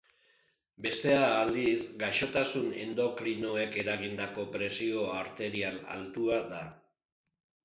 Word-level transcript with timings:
Bestea 0.85 1.25
aldiz, 1.41 1.81
gaixotasun 2.03 2.71
endokrinoek 2.85 3.77
erangindako 3.83 4.47
presio 4.57 5.05
arterial 5.19 5.79
altua 5.99 6.43
da. 6.57 6.65